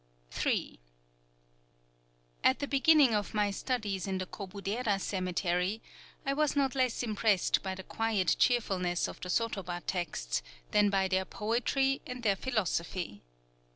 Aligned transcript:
III 0.43 0.79
At 2.43 2.57
the 2.57 2.65
beginning 2.67 3.13
of 3.13 3.35
my 3.35 3.51
studies 3.51 4.07
in 4.07 4.17
the 4.17 4.25
Kobudera 4.25 4.97
cemetery, 4.99 5.79
I 6.25 6.33
was 6.33 6.55
not 6.55 6.73
less 6.73 7.03
impressed 7.03 7.61
by 7.61 7.75
the 7.75 7.83
quiet 7.83 8.35
cheerfulness 8.39 9.07
of 9.07 9.21
the 9.21 9.29
sotoba 9.29 9.79
texts, 9.85 10.41
than 10.71 10.89
by 10.89 11.07
their 11.07 11.25
poetry 11.25 12.01
and 12.07 12.23
their 12.23 12.35
philosophy. 12.35 13.21